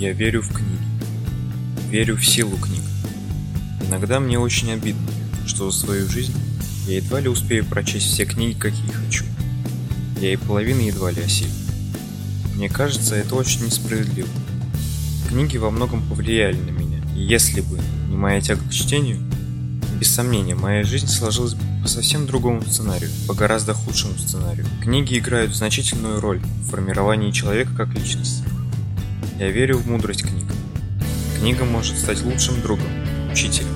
Я 0.00 0.12
верю 0.12 0.40
в 0.40 0.48
книги. 0.48 0.80
Верю 1.90 2.16
в 2.16 2.24
силу 2.24 2.56
книг. 2.56 2.80
Иногда 3.86 4.18
мне 4.18 4.38
очень 4.38 4.72
обидно, 4.72 5.06
что 5.46 5.70
за 5.70 5.78
свою 5.78 6.08
жизнь 6.08 6.32
я 6.88 6.96
едва 6.96 7.20
ли 7.20 7.28
успею 7.28 7.66
прочесть 7.66 8.06
все 8.06 8.24
книги, 8.24 8.58
какие 8.58 8.90
хочу. 8.92 9.26
Я 10.18 10.32
и 10.32 10.36
половины 10.36 10.80
едва 10.80 11.10
ли 11.10 11.20
осилю. 11.20 11.52
Мне 12.54 12.70
кажется, 12.70 13.14
это 13.14 13.34
очень 13.34 13.66
несправедливо. 13.66 14.30
Книги 15.28 15.58
во 15.58 15.70
многом 15.70 16.02
повлияли 16.08 16.56
на 16.56 16.70
меня, 16.70 17.02
и 17.14 17.20
если 17.20 17.60
бы 17.60 17.78
не 18.08 18.16
моя 18.16 18.40
тяга 18.40 18.66
к 18.66 18.72
чтению, 18.72 19.18
без 20.00 20.14
сомнения, 20.14 20.54
моя 20.54 20.82
жизнь 20.82 21.08
сложилась 21.08 21.52
бы 21.52 21.62
по 21.82 21.88
совсем 21.88 22.26
другому 22.26 22.62
сценарию, 22.62 23.10
по 23.28 23.34
гораздо 23.34 23.74
худшему 23.74 24.16
сценарию. 24.16 24.64
Книги 24.80 25.18
играют 25.18 25.54
значительную 25.54 26.20
роль 26.20 26.40
в 26.40 26.70
формировании 26.70 27.32
человека 27.32 27.72
как 27.76 27.92
личности. 27.92 28.44
Я 29.40 29.50
верю 29.50 29.78
в 29.78 29.88
мудрость 29.88 30.22
книг. 30.22 30.44
Книга 31.38 31.64
может 31.64 31.96
стать 31.96 32.20
лучшим 32.20 32.60
другом, 32.60 32.88
учителем, 33.32 33.72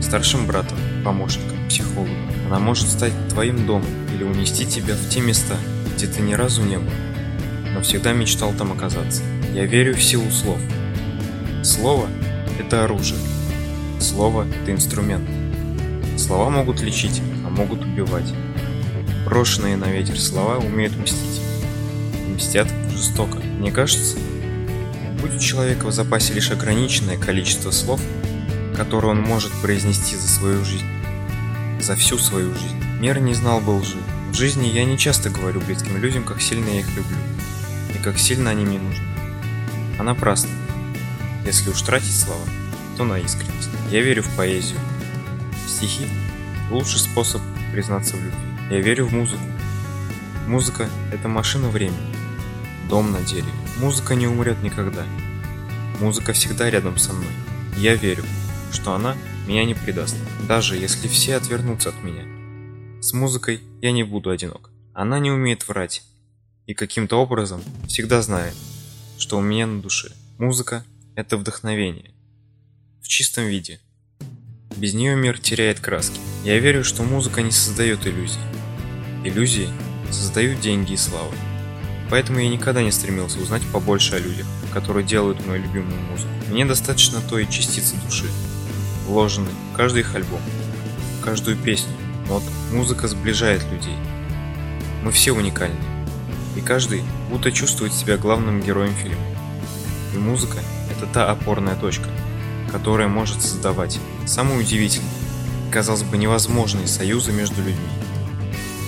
старшим 0.00 0.46
братом, 0.46 0.78
помощником, 1.04 1.68
психологом. 1.68 2.14
Она 2.46 2.60
может 2.60 2.86
стать 2.86 3.12
твоим 3.28 3.66
домом 3.66 3.88
или 4.14 4.22
унести 4.22 4.64
тебя 4.64 4.94
в 4.94 5.08
те 5.08 5.20
места, 5.20 5.56
где 5.96 6.06
ты 6.06 6.22
ни 6.22 6.34
разу 6.34 6.62
не 6.62 6.78
был, 6.78 6.92
но 7.74 7.80
всегда 7.80 8.12
мечтал 8.12 8.52
там 8.52 8.70
оказаться. 8.70 9.24
Я 9.52 9.66
верю 9.66 9.96
в 9.96 10.00
силу 10.00 10.30
слов. 10.30 10.60
Слово– 11.64 12.06
это 12.60 12.84
оружие. 12.84 13.18
Слово– 13.98 14.46
это 14.62 14.70
инструмент. 14.70 15.28
Слова 16.16 16.50
могут 16.50 16.82
лечить, 16.82 17.20
а 17.44 17.50
могут 17.50 17.82
убивать. 17.82 18.32
Брошенные 19.24 19.76
на 19.76 19.86
ветер 19.86 20.20
слова 20.20 20.58
умеют 20.58 20.96
мстить. 20.96 21.42
Мстят 22.32 22.68
жестоко. 22.92 23.38
Мне 23.58 23.72
кажется, 23.72 24.16
будь 25.20 25.34
у 25.34 25.38
человека 25.38 25.86
в 25.86 25.92
запасе 25.92 26.32
лишь 26.32 26.50
ограниченное 26.50 27.18
количество 27.18 27.70
слов, 27.70 28.00
которые 28.74 29.12
он 29.12 29.20
может 29.20 29.52
произнести 29.60 30.16
за 30.16 30.28
свою 30.28 30.64
жизнь, 30.64 30.86
за 31.80 31.94
всю 31.94 32.18
свою 32.18 32.54
жизнь, 32.54 32.82
мир 33.00 33.20
не 33.20 33.34
знал 33.34 33.60
бы 33.60 33.70
лжи. 33.70 33.98
В 34.30 34.34
жизни 34.34 34.66
я 34.68 34.84
не 34.84 34.96
часто 34.96 35.28
говорю 35.28 35.60
близким 35.60 35.96
людям, 35.96 36.24
как 36.24 36.40
сильно 36.40 36.68
я 36.68 36.80
их 36.80 36.88
люблю, 36.96 37.16
и 37.94 37.98
как 37.98 38.18
сильно 38.18 38.50
они 38.50 38.64
мне 38.64 38.78
нужны. 38.78 39.04
А 39.98 40.02
напрасно. 40.02 40.50
Если 41.46 41.70
уж 41.70 41.82
тратить 41.82 42.16
слова, 42.16 42.44
то 42.96 43.04
на 43.04 43.18
искренность. 43.18 43.70
Я 43.90 44.02
верю 44.02 44.22
в 44.22 44.36
поэзию, 44.36 44.78
Стихи– 45.66 46.06
лучший 46.70 46.98
способ 46.98 47.40
признаться 47.72 48.16
в 48.16 48.22
любви. 48.22 48.38
Я 48.70 48.80
верю 48.80 49.06
в 49.06 49.12
музыку. 49.12 49.42
Музыка– 50.46 50.88
это 51.12 51.28
машина 51.28 51.68
времени, 51.68 52.14
дом 52.88 53.12
на 53.12 53.20
дереве. 53.20 53.50
Музыка 53.80 54.14
не 54.14 54.26
умрет 54.26 54.62
никогда. 54.62 55.06
Музыка 56.00 56.34
всегда 56.34 56.68
рядом 56.68 56.98
со 56.98 57.14
мной. 57.14 57.32
Я 57.78 57.94
верю, 57.94 58.24
что 58.72 58.92
она 58.92 59.16
меня 59.46 59.64
не 59.64 59.72
предаст, 59.72 60.16
даже 60.46 60.76
если 60.76 61.08
все 61.08 61.36
отвернутся 61.36 61.88
от 61.88 62.02
меня. 62.02 62.24
С 63.00 63.14
музыкой 63.14 63.60
я 63.80 63.92
не 63.92 64.02
буду 64.02 64.28
одинок. 64.28 64.70
Она 64.92 65.18
не 65.18 65.30
умеет 65.30 65.66
врать 65.66 66.02
и 66.66 66.74
каким-то 66.74 67.16
образом 67.16 67.62
всегда 67.88 68.20
знает, 68.20 68.54
что 69.16 69.38
у 69.38 69.40
меня 69.40 69.66
на 69.66 69.80
душе. 69.80 70.12
Музыка– 70.36 70.84
это 71.14 71.38
вдохновение. 71.38 72.10
В 73.02 73.08
чистом 73.08 73.46
виде– 73.46 73.80
без 74.76 74.92
нее 74.92 75.16
мир 75.16 75.38
теряет 75.38 75.80
краски. 75.80 76.20
Я 76.44 76.58
верю, 76.58 76.84
что 76.84 77.02
музыка 77.02 77.40
не 77.40 77.50
создает 77.50 78.06
иллюзий. 78.06 78.40
Иллюзии 79.24 79.68
создают 80.10 80.60
деньги 80.60 80.92
и 80.92 80.96
славу. 80.98 81.32
Поэтому 82.10 82.40
я 82.40 82.48
никогда 82.48 82.82
не 82.82 82.90
стремился 82.90 83.38
узнать 83.38 83.62
побольше 83.72 84.16
о 84.16 84.18
людях, 84.18 84.46
которые 84.74 85.06
делают 85.06 85.46
мою 85.46 85.62
любимую 85.62 86.00
музыку. 86.10 86.28
Мне 86.50 86.64
достаточно 86.64 87.20
той 87.20 87.46
частицы 87.46 87.94
души, 88.04 88.26
вложенной 89.06 89.52
в 89.72 89.76
каждый 89.76 90.00
их 90.00 90.14
альбом, 90.16 90.40
в 91.20 91.24
каждую 91.24 91.56
песню. 91.56 91.92
Вот 92.26 92.42
музыка 92.72 93.06
сближает 93.06 93.62
людей. 93.70 93.96
Мы 95.04 95.12
все 95.12 95.32
уникальны. 95.32 95.76
И 96.56 96.60
каждый 96.60 97.04
будто 97.30 97.52
чувствует 97.52 97.92
себя 97.92 98.16
главным 98.16 98.60
героем 98.60 98.94
фильма. 98.94 99.22
И 100.12 100.18
музыка– 100.18 100.58
это 100.90 101.06
та 101.06 101.30
опорная 101.30 101.76
точка, 101.76 102.08
которая 102.72 103.06
может 103.06 103.40
создавать 103.40 104.00
самые 104.26 104.58
удивительные, 104.58 105.10
казалось 105.70 106.02
бы, 106.02 106.18
невозможные 106.18 106.88
союзы 106.88 107.30
между 107.30 107.62
людьми. 107.62 107.88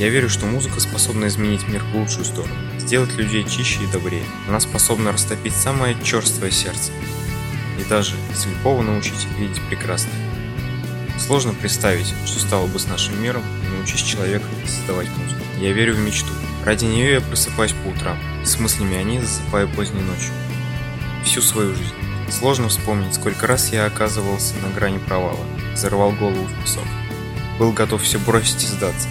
Я 0.00 0.08
верю, 0.08 0.28
что 0.28 0.46
музыка 0.46 0.80
способна 0.80 1.26
изменить 1.26 1.68
мир 1.68 1.84
в 1.84 1.96
лучшую 1.96 2.24
сторону, 2.24 2.54
сделать 2.82 3.14
людей 3.16 3.44
чище 3.44 3.84
и 3.84 3.86
добрее. 3.86 4.24
Она 4.48 4.60
способна 4.60 5.12
растопить 5.12 5.54
самое 5.54 5.96
черствое 6.02 6.50
сердце 6.50 6.92
и 7.80 7.84
даже 7.88 8.16
слепого 8.34 8.82
научить 8.82 9.26
видеть 9.38 9.60
прекрасное. 9.68 10.12
Сложно 11.18 11.54
представить, 11.54 12.12
что 12.26 12.40
стало 12.40 12.66
бы 12.66 12.78
с 12.78 12.86
нашим 12.86 13.22
миром, 13.22 13.42
научись 13.74 14.02
человека 14.02 14.44
создавать 14.66 15.08
музыку. 15.08 15.40
Я 15.60 15.72
верю 15.72 15.94
в 15.94 16.00
мечту. 16.00 16.32
Ради 16.64 16.84
нее 16.84 17.14
я 17.14 17.20
просыпаюсь 17.20 17.72
по 17.72 17.88
утрам 17.88 18.18
и 18.42 18.46
с 18.46 18.58
мыслями 18.58 18.96
о 18.96 19.02
ней 19.02 19.20
засыпаю 19.20 19.68
поздней 19.68 20.02
ночью. 20.02 20.32
Всю 21.24 21.40
свою 21.40 21.74
жизнь. 21.74 21.94
Сложно 22.28 22.68
вспомнить, 22.68 23.14
сколько 23.14 23.46
раз 23.46 23.72
я 23.72 23.86
оказывался 23.86 24.54
на 24.56 24.70
грани 24.70 24.98
провала, 24.98 25.44
взорвал 25.74 26.12
голову 26.12 26.44
в 26.44 26.62
песок. 26.62 26.84
Был 27.58 27.72
готов 27.72 28.02
все 28.02 28.18
бросить 28.18 28.64
и 28.64 28.66
сдаться. 28.66 29.08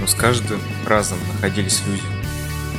Но 0.00 0.06
с 0.06 0.14
каждым 0.14 0.60
разом 0.86 1.18
находились 1.32 1.82
люди, 1.86 2.02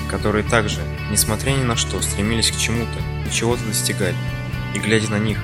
которые 0.09 0.43
также, 0.43 0.81
несмотря 1.11 1.51
ни 1.51 1.63
на 1.63 1.75
что, 1.75 2.01
стремились 2.01 2.51
к 2.51 2.57
чему-то 2.57 2.99
и 3.27 3.33
чего-то 3.33 3.63
достигали. 3.65 4.15
И 4.75 4.79
глядя 4.79 5.09
на 5.11 5.19
них, 5.19 5.39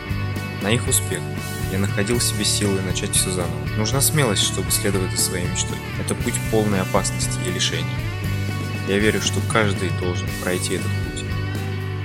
на 0.62 0.70
их 0.70 0.88
успех, 0.88 1.20
я 1.72 1.80
находил 1.80 2.20
в 2.20 2.24
себе 2.24 2.46
силы 2.46 2.82
начать 2.82 3.16
все 3.16 3.32
заново. 3.32 3.66
Нужна 3.78 4.00
смелость, 4.00 4.44
чтобы 4.44 4.70
следовать 4.72 5.12
за 5.12 5.18
своей 5.18 5.48
мечтой. 5.48 5.78
Это 6.00 6.14
путь 6.14 6.36
полной 6.52 6.82
опасности 6.82 7.40
и 7.48 7.52
лишений. 7.52 7.86
Я 8.88 9.00
верю, 9.00 9.22
что 9.22 9.40
каждый 9.52 9.90
должен 10.00 10.28
пройти 10.44 10.76
этот 10.76 10.88
путь. 10.88 11.24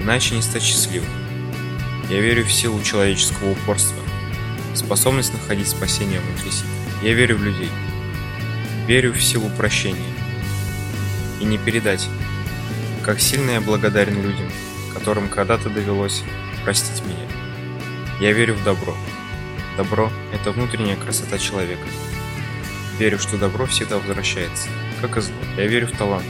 Иначе 0.01 0.37
не 0.37 0.43
стать 0.43 0.63
счастливым. 0.63 1.11
Я 2.09 2.21
верю 2.21 2.45
в 2.45 2.53
силу 2.53 2.83
человеческого 2.83 3.51
упорства, 3.51 4.03
способность 4.75 5.35
находить 5.35 5.69
спасение 5.69 6.21
внутри 6.21 6.51
себя. 6.51 6.69
Я 7.03 7.13
верю 7.13 7.37
в 7.37 7.43
людей. 7.43 7.71
Верю 8.87 9.13
в 9.13 9.23
силу 9.23 9.51
прощения. 9.51 10.15
И 11.41 11.45
не 11.45 11.59
передать, 11.59 12.09
как 13.09 13.21
сильно 13.21 13.53
я 13.53 13.63
благодарен 13.63 14.21
людям, 14.21 14.51
которым 14.93 15.31
когда-то 15.31 15.71
довелось 15.71 16.23
простить 16.63 17.03
меня. 17.07 17.27
Я 18.21 18.33
верю 18.33 18.53
в 18.53 18.63
добро. 18.65 18.95
Добро– 19.79 20.13
это 20.35 20.53
внутренняя 20.53 20.95
красота 20.95 21.39
человека. 21.39 21.89
Верю, 22.99 23.19
что 23.19 23.39
добро 23.39 23.65
всегда 23.65 23.97
возвращается, 23.97 24.69
как 25.01 25.17
и 25.17 25.23
зло. 25.23 25.35
Я 25.57 25.67
верю 25.69 25.87
в 25.87 25.93
талант. 25.93 26.27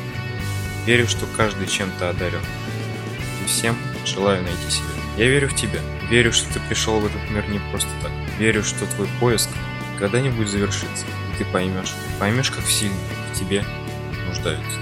Верю, 0.86 1.08
что 1.08 1.26
каждый 1.36 1.66
чем-то 1.66 2.10
одарен. 2.10 2.44
И 3.44 3.48
всем 3.48 3.76
желаю 4.06 4.44
найти 4.44 4.70
себя. 4.70 4.86
Я 5.16 5.26
верю 5.26 5.48
в 5.48 5.56
тебя. 5.56 5.80
Верю, 6.08 6.32
что 6.32 6.48
ты 6.54 6.60
пришел 6.60 7.00
в 7.00 7.06
этот 7.06 7.28
мир 7.28 7.48
не 7.48 7.58
просто 7.72 7.90
так. 8.04 8.12
Верю, 8.38 8.62
что 8.62 8.86
твой 8.86 9.08
поиск 9.18 9.50
когда-нибудь 9.98 10.46
завершится, 10.46 11.06
и 11.06 11.38
ты 11.38 11.44
поймешь, 11.44 11.92
поймешь, 12.20 12.52
как 12.52 12.64
сильно 12.66 12.94
в 13.32 13.36
тебе 13.36 13.64
нуждаются. 14.28 14.78